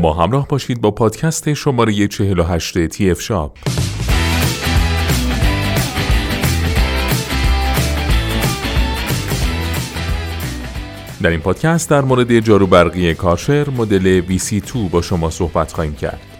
ما 0.00 0.12
همراه 0.12 0.48
باشید 0.48 0.80
با 0.80 0.90
پادکست 0.90 1.54
شماره 1.54 2.08
48 2.08 2.86
تی 2.86 3.10
اف 3.10 3.20
شاپ 3.20 3.58
در 11.22 11.30
این 11.30 11.40
پادکست 11.40 11.90
در 11.90 12.00
مورد 12.00 12.40
جارو 12.40 12.66
برقی 12.66 13.14
کارشر 13.14 13.70
مدل 13.70 14.22
VC2 14.38 14.76
با 14.90 15.02
شما 15.02 15.30
صحبت 15.30 15.72
خواهیم 15.72 15.94
کرد. 15.94 16.39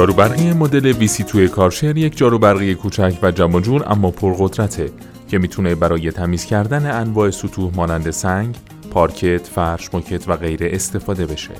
جاروبرقی 0.00 0.52
مدل 0.52 0.92
VC2 0.92 1.36
کارشر 1.36 1.96
یک 1.96 2.16
جاروبرقی 2.16 2.74
کوچک 2.74 3.14
و 3.22 3.30
جمع 3.30 3.60
جور 3.60 3.84
اما 3.86 4.10
پرقدرته 4.10 4.92
که 5.28 5.38
می‌تونه 5.38 5.74
برای 5.74 6.12
تمیز 6.12 6.44
کردن 6.44 6.90
انواع 6.90 7.30
سطوح 7.30 7.76
مانند 7.76 8.10
سنگ، 8.10 8.56
پارکت، 8.90 9.46
فرش، 9.46 9.94
موکت 9.94 10.28
و 10.28 10.36
غیره 10.36 10.70
استفاده 10.72 11.26
بشه. 11.26 11.50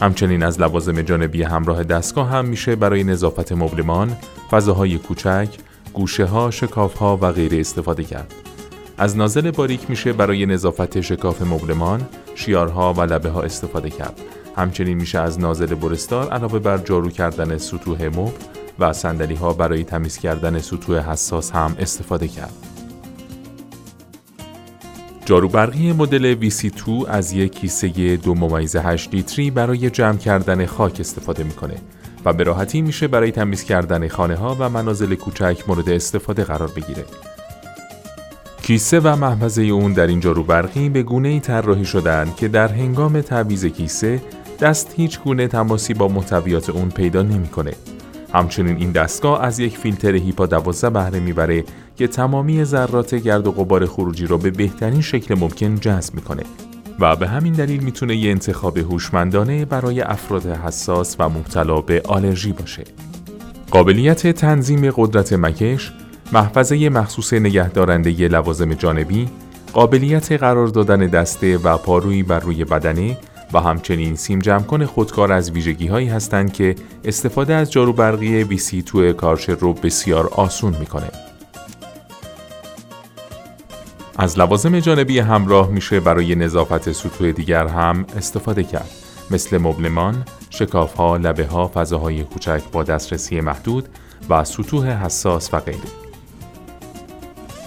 همچنین 0.00 0.42
از 0.42 0.60
لوازم 0.60 1.02
جانبی 1.02 1.42
همراه 1.42 1.84
دستگاه 1.84 2.28
هم 2.28 2.44
میشه 2.44 2.76
برای 2.76 3.04
نظافت 3.04 3.52
مبلمان، 3.52 4.16
فضاهای 4.50 4.98
کوچک، 4.98 5.48
گوشه 5.92 6.24
ها، 6.24 6.50
شکاف 6.50 6.96
ها 6.96 7.18
و 7.22 7.32
غیره 7.32 7.60
استفاده 7.60 8.04
کرد. 8.04 8.34
از 8.98 9.16
نازل 9.16 9.50
باریک 9.50 9.90
میشه 9.90 10.12
برای 10.12 10.46
نظافت 10.46 11.00
شکاف 11.00 11.42
مبلمان، 11.42 12.00
شیارها 12.34 12.92
و 12.92 13.00
لبه 13.00 13.30
ها 13.30 13.42
استفاده 13.42 13.90
کرد. 13.90 14.20
همچنین 14.58 14.98
میشه 14.98 15.18
از 15.18 15.40
نازل 15.40 15.74
برستار 15.74 16.28
علاوه 16.28 16.58
بر 16.58 16.78
جارو 16.78 17.10
کردن 17.10 17.58
سطوح 17.58 18.06
مبل 18.06 18.30
و 18.78 18.92
صندلی 18.92 19.34
ها 19.34 19.52
برای 19.52 19.84
تمیز 19.84 20.18
کردن 20.18 20.58
سطوح 20.58 21.10
حساس 21.10 21.50
هم 21.50 21.76
استفاده 21.78 22.28
کرد. 22.28 22.52
جاروبرقی 25.24 25.92
مدل 25.92 26.50
VC2 26.50 27.08
از 27.08 27.32
یک 27.32 27.52
کیسه 27.52 28.16
دو 28.16 28.34
ممیز 28.34 28.76
8 28.76 29.14
لیتری 29.14 29.50
برای 29.50 29.90
جمع 29.90 30.16
کردن 30.16 30.66
خاک 30.66 30.96
استفاده 31.00 31.44
می‌کنه 31.44 31.74
و 32.24 32.32
به 32.32 32.44
راحتی 32.44 32.82
میشه 32.82 33.08
برای 33.08 33.30
تمیز 33.30 33.64
کردن 33.64 34.08
خانه 34.08 34.36
ها 34.36 34.56
و 34.58 34.68
منازل 34.68 35.14
کوچک 35.14 35.62
مورد 35.68 35.88
استفاده 35.88 36.44
قرار 36.44 36.70
بگیره. 36.76 37.04
کیسه 38.62 39.00
و 39.00 39.16
محفظه 39.16 39.62
اون 39.62 39.92
در 39.92 40.06
این 40.06 40.20
جاروبرقی 40.20 40.88
به 40.88 41.02
گونه 41.02 41.28
ای 41.28 41.40
طراحی 41.40 41.84
شدن 41.84 42.32
که 42.36 42.48
در 42.48 42.68
هنگام 42.68 43.20
تعویض 43.20 43.64
کیسه 43.64 44.20
دست 44.60 44.94
هیچ 44.96 45.20
گونه 45.20 45.48
تماسی 45.48 45.94
با 45.94 46.08
محتویات 46.08 46.70
اون 46.70 46.88
پیدا 46.88 47.22
نمی‌کنه. 47.22 47.72
همچنین 48.32 48.76
این 48.76 48.92
دستگاه 48.92 49.44
از 49.44 49.58
یک 49.58 49.78
فیلتر 49.78 50.14
هیپا 50.14 50.46
12 50.46 50.90
بهره 50.90 51.20
می‌بره 51.20 51.64
که 51.96 52.06
تمامی 52.06 52.64
ذرات 52.64 53.14
گرد 53.14 53.46
و 53.46 53.52
غبار 53.52 53.86
خروجی 53.86 54.26
را 54.26 54.36
به 54.36 54.50
بهترین 54.50 55.00
شکل 55.00 55.38
ممکن 55.38 55.74
جذب 55.74 56.14
می‌کنه 56.14 56.42
و 57.00 57.16
به 57.16 57.28
همین 57.28 57.52
دلیل 57.52 57.82
می‌تونه 57.82 58.16
یه 58.16 58.30
انتخاب 58.30 58.78
هوشمندانه 58.78 59.64
برای 59.64 60.00
افراد 60.00 60.46
حساس 60.46 61.16
و 61.18 61.28
مبتلا 61.28 61.80
به 61.80 62.02
آلرژی 62.08 62.52
باشه. 62.52 62.84
قابلیت 63.70 64.26
تنظیم 64.26 64.90
قدرت 64.90 65.32
مکش، 65.32 65.92
محفظه 66.32 66.88
مخصوص 66.88 67.32
نگهدارنده 67.32 68.28
لوازم 68.28 68.74
جانبی، 68.74 69.28
قابلیت 69.72 70.32
قرار 70.32 70.66
دادن 70.66 71.06
دسته 71.06 71.58
و 71.58 71.76
پارویی 71.76 72.22
بر 72.22 72.40
روی 72.40 72.64
بدنه 72.64 73.16
و 73.52 73.60
همچنین 73.60 74.16
سیم 74.16 74.38
جمع 74.38 74.84
خودکار 74.84 75.32
از 75.32 75.50
ویژگی 75.50 75.86
هایی 75.86 76.08
هستند 76.08 76.52
که 76.52 76.74
استفاده 77.04 77.54
از 77.54 77.72
جارو 77.72 77.92
برقی 77.92 78.42
ویسی 78.42 78.82
تو 78.82 79.12
کارشر 79.12 79.54
رو 79.54 79.72
بسیار 79.72 80.26
آسون 80.26 80.76
می‌کنه. 80.80 81.10
از 84.18 84.38
لوازم 84.38 84.80
جانبی 84.80 85.18
همراه 85.18 85.68
میشه 85.68 86.00
برای 86.00 86.34
نظافت 86.34 86.92
سطوح 86.92 87.32
دیگر 87.32 87.66
هم 87.66 88.04
استفاده 88.16 88.62
کرد 88.64 88.90
مثل 89.30 89.58
مبلمان، 89.58 90.24
شکاف 90.50 90.94
ها، 90.94 91.16
لبه 91.16 91.46
ها، 91.46 91.70
فضاهای 91.74 92.22
کوچک 92.24 92.62
با 92.72 92.82
دسترسی 92.82 93.40
محدود 93.40 93.88
و 94.30 94.44
سطوح 94.44 95.04
حساس 95.04 95.54
و 95.54 95.60
غیره. 95.60 95.78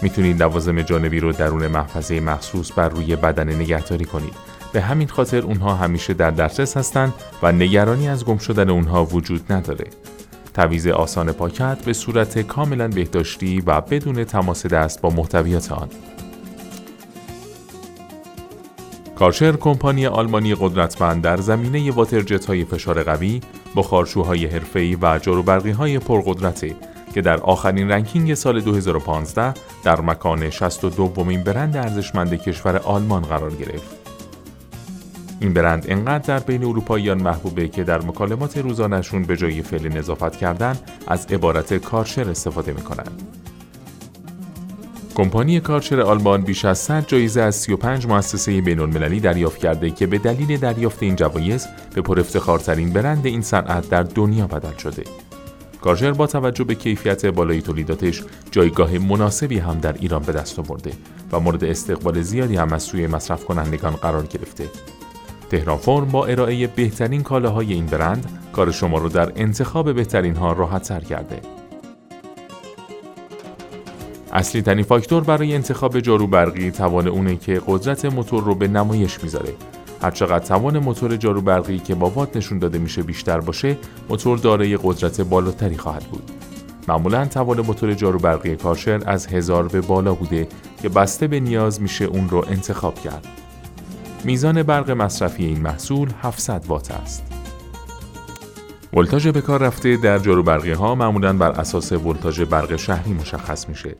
می‌تونید 0.02 0.44
لوازم 0.44 0.82
جانبی 0.82 1.20
رو 1.20 1.32
درون 1.32 1.68
محفظه 1.68 2.20
مخصوص 2.20 2.72
بر 2.76 2.90
روی 2.90 3.16
بدن 3.16 3.56
نگهداری 3.56 4.06
کنید. 4.06 4.34
به 4.74 4.82
همین 4.82 5.08
خاطر 5.08 5.42
اونها 5.42 5.76
همیشه 5.76 6.14
در 6.14 6.32
دسترس 6.32 6.78
هستند 6.78 7.14
و 7.44 7.52
نگرانی 7.52 8.08
از 8.08 8.26
گم 8.26 8.38
شدن 8.38 8.70
اونها 8.70 9.06
وجود 9.06 9.54
نداره. 9.54 9.86
تعویض 10.54 10.88
آسان 10.88 11.32
پاکت 11.32 11.86
به 11.86 11.94
صورت 11.94 12.40
کاملا 12.40 12.88
بهداشتی 12.88 13.62
و 13.66 13.82
بدون 13.82 14.24
تماس 14.24 14.66
دست 14.66 15.02
با 15.02 15.10
محتویات 15.10 15.72
آن. 15.72 15.90
کارشر 19.16 19.52
کمپانی 19.52 20.06
آلمانی 20.06 20.56
قدرتمند 20.56 21.24
در 21.24 21.38
زمینه 21.38 21.92
واترجت 21.92 22.46
های 22.46 22.66
فشار 22.66 23.04
قوی، 23.04 23.42
بخارشوهای 23.76 24.46
حرفه‌ای 24.46 24.98
و 25.02 25.20
جاروبرقی 25.20 25.72
های 25.72 26.00
پرقدرته 26.00 26.76
که 27.14 27.22
در 27.22 27.38
آخرین 27.38 27.92
رنکینگ 27.92 28.34
سال 28.34 28.62
2015 28.62 29.54
در 29.84 30.02
مکان 30.02 30.50
62 30.50 31.08
دومین 31.08 31.44
برند 31.44 31.78
ارزشمند 31.78 32.34
کشور 32.34 32.78
آلمان 32.78 33.22
قرار 33.22 33.52
گرفت. 33.56 34.01
این 35.42 35.54
برند 35.54 35.86
انقدر 35.90 36.38
در 36.38 36.40
بین 36.40 36.64
اروپاییان 36.64 37.22
محبوبه 37.22 37.68
که 37.68 37.84
در 37.84 38.02
مکالمات 38.02 38.58
روزانشون 38.58 39.24
به 39.24 39.38
جای 39.38 39.62
فعل 39.62 39.88
نظافت 39.98 40.36
کردن 40.36 40.78
از 41.08 41.26
عبارت 41.26 41.74
کارشر 41.74 42.30
استفاده 42.30 42.74
می‌کنند. 42.74 43.22
کمپانی 45.16 45.60
کارشر 45.60 46.02
آلمان 46.02 46.42
بیش 46.42 46.66
از 46.66 46.80
100 46.80 47.08
جایزه 47.08 47.42
از 47.42 47.56
35 47.56 48.06
مؤسسه 48.06 48.62
بین 48.62 48.80
المللی 48.80 49.20
دریافت 49.20 49.58
کرده 49.58 49.90
که 49.90 50.08
به 50.08 50.18
دلیل 50.18 50.58
دریافت 50.58 51.04
این 51.04 51.16
جوایز 51.16 51.68
به 51.96 52.02
پرافتخارترین 52.02 52.94
برند 52.94 53.26
این 53.26 53.42
صنعت 53.42 53.90
در 53.90 54.04
دنیا 54.04 54.48
بدل 54.48 54.78
شده. 54.78 55.04
کارشر 55.82 56.12
با 56.12 56.28
توجه 56.28 56.64
به 56.64 56.76
کیفیت 56.76 57.26
بالای 57.26 57.62
تولیداتش 57.62 58.24
جایگاه 58.52 58.98
مناسبی 58.98 59.60
هم 59.60 59.80
در 59.80 59.94
ایران 59.94 60.24
به 60.24 60.32
دست 60.32 60.60
آورده 60.60 60.92
و 61.32 61.40
مورد 61.40 61.64
استقبال 61.64 62.22
زیادی 62.22 62.56
هم 62.56 62.74
از 62.74 62.84
سوی 62.84 63.08
مصرف 63.08 63.46
کنندگان 63.46 63.94
قرار 63.94 64.26
گرفته. 64.26 64.66
تهران 65.52 66.06
با 66.06 66.26
ارائه 66.26 66.68
بهترین 66.68 67.24
کالاهای 67.24 67.74
این 67.74 67.86
برند 67.86 68.40
کار 68.54 68.72
شما 68.72 68.98
رو 68.98 69.10
در 69.10 69.32
انتخاب 69.36 69.94
بهترین 69.94 70.36
ها 70.36 70.54
راحت 70.54 70.84
تر 70.84 71.00
کرده. 71.00 71.40
اصلی 74.32 74.62
ترین 74.62 74.84
فاکتور 74.84 75.24
برای 75.24 75.56
انتخاب 75.56 76.00
جارو 76.00 76.28
برقی 76.28 76.72
توان 76.72 77.08
اونه 77.08 77.36
که 77.36 77.62
قدرت 77.68 78.06
موتور 78.06 78.44
رو 78.44 78.56
به 78.56 78.68
نمایش 78.68 79.24
می‌ذاره. 79.24 79.54
هرچقدر 80.02 80.46
توان 80.46 80.80
موتور 80.80 81.18
جارو 81.18 81.42
برقی 81.42 81.80
که 81.80 81.96
با 81.96 82.10
وات 82.10 82.38
نشون 82.38 82.60
داده 82.60 82.78
میشه 82.78 83.04
بیشتر 83.04 83.40
باشه، 83.40 83.78
موتور 84.10 84.38
دارای 84.38 84.78
قدرت 84.84 85.22
بالاتری 85.22 85.78
خواهد 85.78 86.04
بود. 86.04 86.32
معمولا 86.88 87.26
توان 87.26 87.62
موتور 87.62 87.94
جارو 87.94 88.20
برقی 88.20 88.56
کارشر 88.56 89.02
از 89.06 89.28
هزار 89.28 89.68
به 89.68 89.82
بالا 89.82 90.14
بوده 90.14 90.48
که 90.82 90.90
بسته 90.90 91.28
به 91.28 91.40
نیاز 91.40 91.82
میشه 91.82 92.06
اون 92.06 92.30
رو 92.30 92.46
انتخاب 92.50 93.00
کرد. 93.00 93.41
میزان 94.24 94.64
برق 94.64 94.92
مصرفی 94.92 95.46
این 95.46 95.62
محصول 95.62 96.10
700 96.22 96.66
وات 96.68 96.92
است. 96.92 97.24
ولتاژ 98.94 99.28
به 99.28 99.42
کار 99.42 99.62
رفته 99.62 99.98
در 99.98 100.20
جاروبرقی 100.20 100.72
ها 100.72 100.96
معمولا 100.96 101.34
بر 101.34 101.52
اساس 101.52 101.92
ولتاژ 101.92 102.42
برق 102.42 102.76
شهری 102.76 103.14
مشخص 103.14 103.70
میشه. 103.70 103.96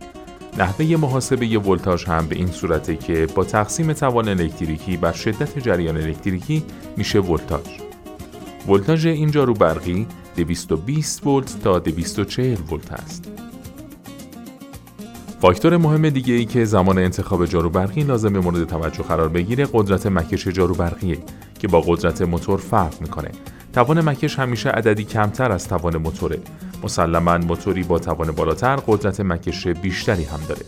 نحوه 0.58 0.86
محاسبه 0.86 1.60
ولتاژ 1.60 2.06
هم 2.06 2.28
به 2.28 2.36
این 2.36 2.48
صورته 2.48 2.96
که 2.96 3.28
با 3.36 3.44
تقسیم 3.44 3.94
توان 3.94 4.30
الکتریکی 4.30 4.98
بر 4.98 5.12
شدت 5.12 5.60
جریان 5.60 5.98
الکتریکی 5.98 6.64
میشه 6.98 7.20
ولتاژ. 7.20 7.68
ولتاژ 8.68 9.06
این 9.06 9.32
جاروبرقی 9.32 10.08
220 10.36 11.28
ولت 11.28 11.64
تا 11.64 11.80
240 11.80 12.58
ولت 12.72 12.94
است. 12.94 13.41
فاکتور 15.42 15.78
مهم 15.78 16.10
دیگه 16.10 16.34
ای 16.34 16.46
که 16.46 16.66
زمان 16.66 16.98
انتخاب 16.98 17.46
جارو 17.46 17.70
برقی 17.70 18.04
لازم 18.04 18.38
مورد 18.38 18.68
توجه 18.68 19.04
قرار 19.04 19.30
بگیره 19.30 19.68
قدرت 19.74 20.08
مکش 20.08 20.48
جارو 20.48 20.76
برقیه 20.76 21.18
که 21.60 21.68
با 21.68 21.82
قدرت 21.82 22.22
موتور 22.22 22.60
فرق 22.60 23.02
می‌کنه. 23.02 23.32
توان 23.74 24.10
مکش 24.10 24.40
همیشه 24.40 24.70
عددی 24.70 25.04
کمتر 25.04 25.52
از 25.52 25.68
توان 25.68 25.98
موتوره. 25.98 26.40
مسلما 26.84 27.38
موتوری 27.38 27.84
با 27.84 28.00
توان 28.00 28.32
بالاتر 28.32 28.76
قدرت 28.76 29.22
مکش 29.22 29.68
بیشتری 29.68 30.24
هم 30.24 30.40
داره. 30.48 30.62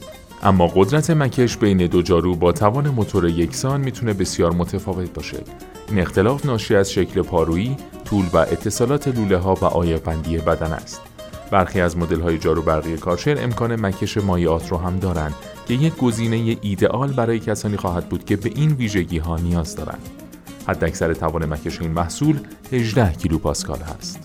اما 0.43 0.67
قدرت 0.67 1.11
مکش 1.11 1.57
بین 1.57 1.77
دو 1.77 2.01
جارو 2.01 2.35
با 2.35 2.51
توان 2.51 2.89
موتور 2.89 3.29
یکسان 3.29 3.81
می‌تونه 3.81 4.13
بسیار 4.13 4.51
متفاوت 4.51 5.13
باشه. 5.13 5.37
این 5.89 5.99
اختلاف 5.99 6.45
ناشی 6.45 6.75
از 6.75 6.91
شکل 6.91 7.21
پارویی، 7.21 7.77
طول 8.05 8.25
و 8.33 8.37
اتصالات 8.37 9.07
لوله 9.07 9.37
ها 9.37 9.53
و 9.53 9.65
آیه 9.65 9.97
بدن 9.97 10.73
است. 10.73 11.01
برخی 11.53 11.81
از 11.81 11.97
مدل 11.97 12.21
های 12.21 12.38
جارو 12.38 12.61
برقی 12.61 12.97
کارشر 12.97 13.38
امکان 13.39 13.85
مکش 13.85 14.17
مایعات 14.17 14.71
رو 14.71 14.77
هم 14.77 15.00
دارند 15.00 15.35
که 15.67 15.73
یک 15.73 15.95
گزینه 15.95 16.57
ایدئال 16.61 17.11
برای 17.11 17.39
کسانی 17.39 17.77
خواهد 17.77 18.09
بود 18.09 18.25
که 18.25 18.35
به 18.35 18.51
این 18.55 18.71
ویژگی 18.71 19.17
ها 19.17 19.38
نیاز 19.38 19.75
دارند. 19.75 20.09
حداکثر 20.67 21.13
توان 21.13 21.53
مکش 21.53 21.81
این 21.81 21.91
محصول 21.91 22.39
18 22.71 23.13
کیلو 23.13 23.38
پاسکال 23.38 23.79
هست. 23.79 24.19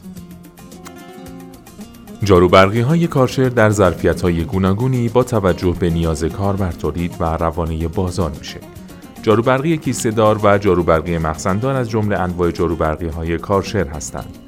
جارو 2.25 2.49
برقی 2.49 2.81
های 2.81 3.07
کارشر 3.07 3.49
در 3.49 3.71
ظرفیت 3.71 4.21
های 4.21 4.45
گوناگونی 4.45 5.09
با 5.09 5.23
توجه 5.23 5.75
به 5.81 5.91
نیاز 5.91 6.25
کاربر 6.25 6.73
تولید 6.73 7.15
و 7.21 7.25
روانه 7.25 7.89
بازار 7.89 8.31
میشه. 8.39 8.61
جارو 9.23 9.43
برقی 9.43 9.77
کیسه 9.77 10.11
دار 10.11 10.41
و 10.43 10.59
جارو 10.59 10.83
برقی 10.83 11.19
مخزندار 11.19 11.77
از 11.77 11.91
جمله 11.91 12.19
انواع 12.19 12.51
جارو 12.51 12.77
برقی 12.77 13.09
های 13.09 13.39
کارشر 13.39 13.87
هستند. 13.87 14.48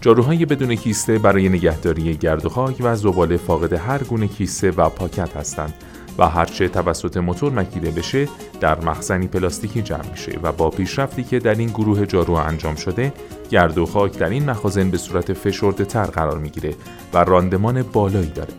جاروهای 0.00 0.46
بدون 0.46 0.74
کیسه 0.74 1.18
برای 1.18 1.48
نگهداری 1.48 2.16
گرد 2.16 2.46
و 2.46 2.48
خاک 2.48 2.76
و 2.80 2.96
زباله 2.96 3.36
فاقد 3.36 3.72
هر 3.72 4.02
گونه 4.02 4.28
کیسه 4.28 4.70
و 4.70 4.88
پاکت 4.88 5.36
هستند 5.36 5.74
و 6.18 6.28
هرچه 6.28 6.68
توسط 6.68 7.16
موتور 7.16 7.52
مکیده 7.52 7.90
بشه 7.90 8.28
در 8.60 8.84
مخزنی 8.84 9.26
پلاستیکی 9.26 9.82
جمع 9.82 10.10
میشه 10.10 10.38
و 10.42 10.52
با 10.52 10.70
پیشرفتی 10.70 11.24
که 11.24 11.38
در 11.38 11.54
این 11.54 11.68
گروه 11.68 12.06
جارو 12.06 12.32
انجام 12.32 12.74
شده 12.74 13.12
گرد 13.50 13.78
و 13.78 13.86
خاک 13.86 14.18
در 14.18 14.28
این 14.28 14.50
مخازن 14.50 14.90
به 14.90 14.98
صورت 14.98 15.32
فشرده 15.32 15.84
تر 15.84 16.04
قرار 16.04 16.38
می‌گیره 16.38 16.74
و 17.14 17.24
راندمان 17.24 17.82
بالایی 17.82 18.30
داره. 18.30 18.52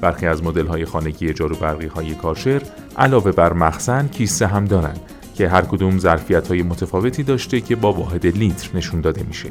برخی 0.00 0.26
از 0.26 0.42
مدل 0.42 0.66
های 0.66 0.84
خانگی 0.84 1.32
جارو 1.32 1.56
برقی 1.56 1.86
های 1.86 2.14
کارشر 2.14 2.62
علاوه 2.98 3.32
بر 3.32 3.52
مخزن 3.52 4.08
کیسه 4.08 4.46
هم 4.46 4.64
دارن 4.64 4.96
که 5.34 5.48
هر 5.48 5.62
کدوم 5.62 5.98
ظرفیت 5.98 6.48
های 6.48 6.62
متفاوتی 6.62 7.22
داشته 7.22 7.60
که 7.60 7.76
با 7.76 7.92
واحد 7.92 8.26
لیتر 8.26 8.68
نشون 8.74 9.00
داده 9.00 9.22
میشه. 9.22 9.50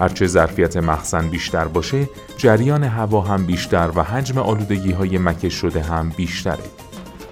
هرچه 0.00 0.26
ظرفیت 0.26 0.76
مخزن 0.76 1.28
بیشتر 1.28 1.64
باشه 1.64 2.08
جریان 2.36 2.84
هوا 2.84 3.20
هم 3.20 3.46
بیشتر 3.46 3.90
و 3.94 4.02
حجم 4.02 4.38
آلودگی 4.38 4.92
های 4.92 5.18
مکش 5.18 5.54
شده 5.54 5.82
هم 5.82 6.12
بیشتره 6.16 6.64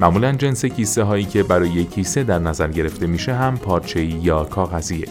معمولا 0.00 0.32
جنس 0.32 0.64
کیسه 0.64 1.02
هایی 1.02 1.24
که 1.24 1.42
برای 1.42 1.84
کیسه 1.84 2.22
در 2.22 2.38
نظر 2.38 2.68
گرفته 2.68 3.06
میشه 3.06 3.34
هم 3.34 3.56
پارچه 3.56 4.04
یا 4.04 4.44
کاغذیه 4.44 5.08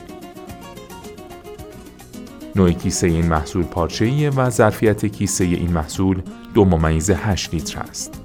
نوع 2.55 2.71
کیسه 2.71 3.07
این 3.07 3.25
محصول 3.25 3.63
پارچه‌ایه 3.63 4.29
و 4.29 4.49
ظرفیت 4.49 5.05
کیسه 5.05 5.43
این 5.43 5.71
محصول 5.71 6.21
دو 6.53 6.65
ممیز 6.65 7.09
8 7.09 7.53
لیتر 7.53 7.79
است. 7.79 8.22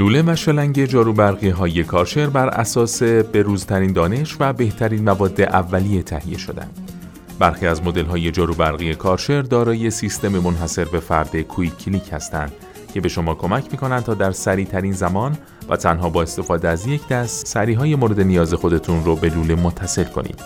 لوله 0.00 0.22
و 0.26 0.36
شلنگ 0.36 0.84
جارو 0.84 1.12
برقی 1.12 1.48
های 1.48 1.84
کارشر 1.84 2.26
بر 2.26 2.48
اساس 2.48 3.02
بروزترین 3.02 3.92
دانش 3.92 4.36
و 4.40 4.52
بهترین 4.52 5.04
مواد 5.04 5.40
اولیه 5.40 6.02
تهیه 6.02 6.38
شدند. 6.38 6.90
برخی 7.38 7.66
از 7.66 7.82
مدل 7.82 8.04
های 8.04 8.30
جارو 8.30 8.54
برقی 8.54 8.94
کارشر 8.94 9.42
دارای 9.42 9.90
سیستم 9.90 10.28
منحصر 10.28 10.84
به 10.84 11.00
فرد 11.00 11.40
کویک 11.40 11.78
کلیک 11.78 12.12
هستند 12.12 12.52
که 12.94 13.00
به 13.00 13.08
شما 13.08 13.34
کمک 13.34 13.64
می 13.72 13.78
کنند 13.78 14.02
تا 14.02 14.14
در 14.14 14.32
سریع 14.32 14.66
ترین 14.66 14.92
زمان 14.92 15.38
و 15.68 15.76
تنها 15.76 16.10
با 16.10 16.22
استفاده 16.22 16.68
از 16.68 16.86
یک 16.86 17.08
دست 17.08 17.46
سریع 17.46 17.76
های 17.76 17.94
مورد 17.94 18.20
نیاز 18.20 18.54
خودتون 18.54 19.04
رو 19.04 19.16
به 19.16 19.28
لوله 19.28 19.54
متصل 19.54 20.04
کنید. 20.04 20.40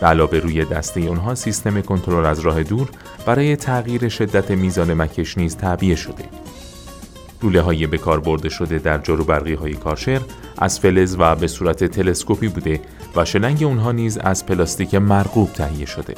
به 0.00 0.06
علاوه 0.06 0.38
روی 0.38 0.64
دسته 0.64 1.00
اونها 1.00 1.34
سیستم 1.34 1.80
کنترل 1.80 2.26
از 2.26 2.38
راه 2.38 2.62
دور 2.62 2.88
برای 3.26 3.56
تغییر 3.56 4.08
شدت 4.08 4.50
میزان 4.50 4.94
مکش 4.94 5.38
نیز 5.38 5.56
تعبیه 5.56 5.94
شده. 5.94 6.45
لوله 7.42 7.60
های 7.60 7.86
به 7.86 7.98
کار 7.98 8.20
برده 8.20 8.48
شده 8.48 8.78
در 8.78 8.98
جارو 8.98 9.24
برقی 9.24 9.54
های 9.54 9.74
کارشر 9.74 10.20
از 10.58 10.80
فلز 10.80 11.16
و 11.18 11.34
به 11.36 11.46
صورت 11.46 11.84
تلسکوپی 11.84 12.48
بوده 12.48 12.80
و 13.16 13.24
شلنگ 13.24 13.62
اونها 13.62 13.92
نیز 13.92 14.18
از 14.18 14.46
پلاستیک 14.46 14.94
مرغوب 14.94 15.52
تهیه 15.52 15.86
شده. 15.86 16.14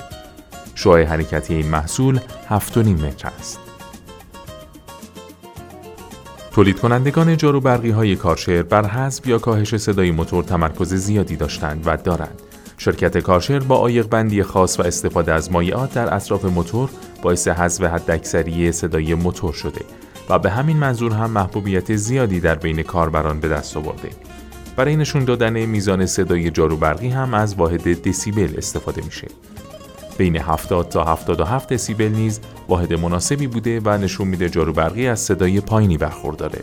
شعاع 0.75 1.03
حرکتی 1.03 1.55
این 1.55 1.67
محصول 1.67 2.21
7.5 2.51 2.77
متر 2.77 3.29
است. 3.39 3.61
تولید 6.53 6.79
کنندگان 6.79 7.37
جارو 7.37 7.61
برقی 7.61 7.91
های 7.91 8.17
کارشر 8.17 8.63
بر 8.63 8.87
حذف 8.87 9.27
یا 9.27 9.39
کاهش 9.39 9.77
صدای 9.77 10.11
موتور 10.11 10.45
تمرکز 10.45 10.95
زیادی 10.95 11.37
داشتند 11.37 11.83
و 11.87 11.97
دارند. 11.97 12.43
شرکت 12.79 13.19
کارشر 13.19 13.59
با 13.59 13.77
آیق 13.77 14.07
بندی 14.07 14.43
خاص 14.43 14.81
و 14.81 14.83
استفاده 14.83 15.33
از 15.33 15.53
مایعات 15.53 15.95
در 15.95 16.15
اطراف 16.15 16.45
موتور 16.45 16.91
باعث 17.23 17.49
حذف 17.49 17.85
حداکثری 17.85 18.73
صدای 18.73 19.15
موتور 19.15 19.53
شده 19.53 19.81
و 20.29 20.39
به 20.39 20.51
همین 20.51 20.77
منظور 20.77 21.13
هم 21.13 21.31
محبوبیت 21.31 21.97
زیادی 21.97 22.41
در 22.41 22.55
بین 22.55 22.83
کاربران 22.83 23.41
به 23.41 23.49
دست 23.49 23.77
آورده. 23.77 24.11
برای 24.77 24.97
نشون 24.97 25.25
دادن 25.25 25.65
میزان 25.65 26.07
صدای 26.07 26.51
جارو 26.51 26.77
برقی 26.77 27.09
هم 27.09 27.35
از 27.35 27.55
واحد 27.55 28.03
دسیبل 28.03 28.55
استفاده 28.59 29.03
میشه. 29.03 29.29
بین 30.19 30.37
70 30.37 30.89
تا 30.89 31.05
77 31.05 31.73
دسیبل 31.73 32.09
نیز 32.09 32.41
واحد 32.69 32.95
مناسبی 32.95 33.47
بوده 33.47 33.81
و 33.85 33.99
نشون 33.99 34.29
میده 34.29 34.49
جارو 34.49 34.73
برقی 34.73 35.07
از 35.07 35.21
صدای 35.21 35.61
پایینی 35.61 35.99
برخورداره. 35.99 36.63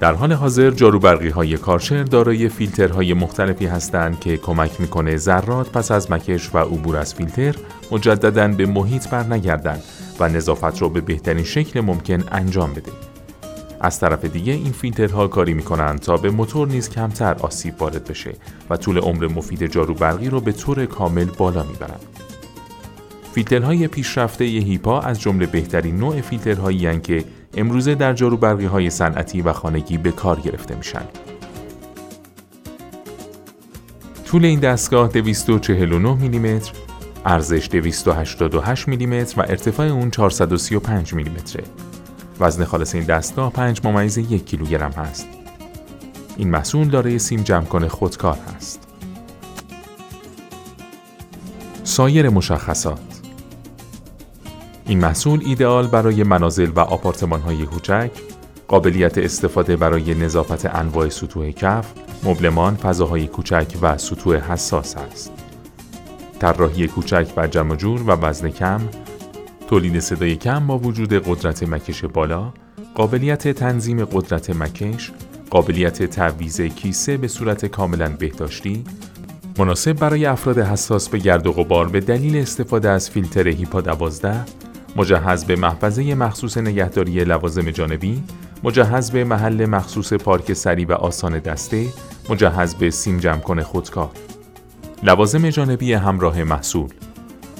در 0.00 0.12
حال 0.12 0.32
حاضر 0.32 0.70
جارو 0.70 0.98
برقی 0.98 1.28
های 1.28 1.56
کارشر 1.56 2.02
دارای 2.02 2.48
فیلترهای 2.48 3.14
مختلفی 3.14 3.66
هستند 3.66 4.20
که 4.20 4.36
کمک 4.36 4.80
می‌کنه 4.80 5.16
ذرات 5.16 5.72
پس 5.72 5.90
از 5.90 6.10
مکش 6.10 6.54
و 6.54 6.58
عبور 6.58 6.96
از 6.96 7.14
فیلتر 7.14 7.54
مجددا 7.90 8.48
به 8.48 8.66
محیط 8.66 9.08
برنگردند 9.08 9.82
و 10.20 10.28
نظافت 10.28 10.82
را 10.82 10.88
به 10.88 11.00
بهترین 11.00 11.44
شکل 11.44 11.80
ممکن 11.80 12.24
انجام 12.32 12.72
بده. 12.72 12.92
از 13.80 14.00
طرف 14.00 14.24
دیگه 14.24 14.52
این 14.52 14.72
فیلترها 14.72 15.28
کاری 15.28 15.54
می‌کنند 15.54 16.00
تا 16.00 16.16
به 16.16 16.30
موتور 16.30 16.68
نیز 16.68 16.90
کمتر 16.90 17.34
آسیب 17.34 17.82
وارد 17.82 18.04
بشه 18.04 18.32
و 18.70 18.76
طول 18.76 18.98
عمر 18.98 19.26
مفید 19.26 19.66
جارو 19.66 19.94
برقی 19.94 20.28
رو 20.28 20.40
به 20.40 20.52
طور 20.52 20.86
کامل 20.86 21.24
بالا 21.24 21.62
می‌برند. 21.62 22.00
فیلترهای 23.34 23.88
پیشرفته 23.88 24.44
هیپا 24.44 25.00
از 25.00 25.20
جمله 25.20 25.46
بهترین 25.46 25.96
نوع 25.96 26.20
فیلترهایی 26.20 27.00
که 27.00 27.24
امروزه 27.56 27.94
در 27.94 28.12
جارو 28.12 28.36
برقی 28.36 28.64
های 28.64 28.90
صنعتی 28.90 29.42
و 29.42 29.52
خانگی 29.52 29.98
به 29.98 30.12
کار 30.12 30.40
گرفته 30.40 30.74
میشن. 30.76 31.02
طول 34.26 34.44
این 34.44 34.60
دستگاه 34.60 35.08
249 35.08 36.14
میلیمتر، 36.14 36.72
ارزش 37.26 37.68
288 37.72 38.88
میلیمتر 38.88 39.40
و 39.40 39.44
ارتفاع 39.48 39.86
اون 39.86 40.10
435 40.10 41.14
میلیمتره. 41.14 41.64
وزن 42.40 42.64
خالص 42.64 42.94
این 42.94 43.04
دستگاه 43.04 43.52
5 43.52 43.80
ممیز 43.84 44.18
یک 44.18 44.46
کیلوگرم 44.46 44.90
هست. 44.90 45.28
این 46.36 46.50
محصول 46.50 46.88
دارای 46.88 47.18
سیم 47.18 47.42
جمع 47.42 47.64
کنه 47.64 47.88
خودکار 47.88 48.38
هست. 48.56 48.88
سایر 51.84 52.28
مشخصات 52.28 53.00
این 54.86 54.98
محصول 54.98 55.42
ایدئال 55.46 55.86
برای 55.86 56.22
منازل 56.22 56.70
و 56.76 56.80
آپارتمان 56.80 57.40
های 57.40 57.66
کوچک، 57.66 58.10
قابلیت 58.68 59.18
استفاده 59.18 59.76
برای 59.76 60.14
نظافت 60.14 60.66
انواع 60.66 61.08
سطوح 61.08 61.50
کف، 61.50 61.92
مبلمان، 62.24 62.76
فضاهای 62.76 63.26
کوچک 63.26 63.66
و 63.82 63.98
سطوح 63.98 64.52
حساس 64.52 64.96
است. 64.96 65.43
طراحی 66.44 66.88
کوچک 66.88 67.28
و 67.36 67.46
جمع 67.46 67.76
جور 67.76 68.02
و 68.02 68.10
وزن 68.10 68.50
کم، 68.50 68.80
تولید 69.68 70.00
صدای 70.00 70.36
کم 70.36 70.66
با 70.66 70.78
وجود 70.78 71.12
قدرت 71.12 71.62
مکش 71.62 72.04
بالا، 72.04 72.52
قابلیت 72.94 73.48
تنظیم 73.48 74.04
قدرت 74.04 74.50
مکش، 74.50 75.12
قابلیت 75.50 76.02
تعویض 76.02 76.60
کیسه 76.60 77.16
به 77.16 77.28
صورت 77.28 77.66
کاملا 77.66 78.08
بهداشتی، 78.08 78.84
مناسب 79.58 79.92
برای 79.92 80.26
افراد 80.26 80.58
حساس 80.58 81.08
به 81.08 81.18
گرد 81.18 81.46
و 81.46 81.52
غبار 81.52 81.88
به 81.88 82.00
دلیل 82.00 82.36
استفاده 82.36 82.90
از 82.90 83.10
فیلتر 83.10 83.48
هیپا 83.48 83.80
12 83.80 84.44
مجهز 84.96 85.44
به 85.44 85.56
محفظه 85.56 86.14
مخصوص 86.14 86.56
نگهداری 86.58 87.24
لوازم 87.24 87.70
جانبی، 87.70 88.22
مجهز 88.62 89.10
به 89.10 89.24
محل 89.24 89.66
مخصوص 89.66 90.12
پارک 90.12 90.52
سری 90.52 90.84
و 90.84 90.92
آسان 90.92 91.38
دسته، 91.38 91.86
مجهز 92.30 92.74
به 92.74 92.90
سیم 92.90 93.18
جمع 93.18 93.40
کن 93.40 93.62
خودکار. 93.62 94.10
لوازم 95.06 95.50
جانبی 95.50 95.92
همراه 95.92 96.44
محصول 96.44 96.90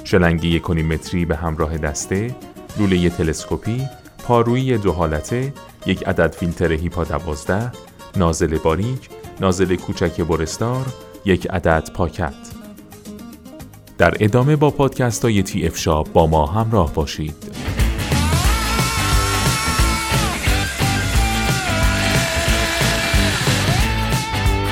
شلنگی 0.04 0.60
کنیمتری 0.60 1.24
به 1.24 1.36
همراه 1.36 1.78
دسته، 1.78 2.36
لوله 2.78 3.10
تلسکوپی، 3.10 3.88
پارویی 4.18 4.78
دو 4.78 4.92
حالته، 4.92 5.52
یک 5.86 6.08
عدد 6.08 6.32
فیلتر 6.32 6.72
هیپا 6.72 7.04
دوازده، 7.04 7.72
نازل 8.16 8.58
باریک، 8.58 9.08
نازل 9.40 9.76
کوچک 9.76 10.20
برستار، 10.20 10.86
یک 11.24 11.46
عدد 11.50 11.90
پاکت. 11.94 12.34
در 13.98 14.14
ادامه 14.20 14.56
با 14.56 14.70
پادکست 14.70 15.24
های 15.24 15.42
تی 15.42 15.66
اف 15.66 15.78
شاب 15.78 16.12
با 16.12 16.26
ما 16.26 16.46
همراه 16.46 16.94
باشید. 16.94 17.36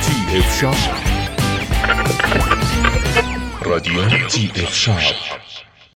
تی 0.02 0.38
اف 0.38 0.60
شاب 0.60 1.01
رادیو 3.72 4.26
تی 4.28 4.52
اف 4.62 4.74
شاپ 4.74 5.41